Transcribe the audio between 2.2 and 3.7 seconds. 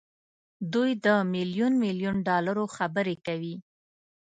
ډالرو خبرې کوي.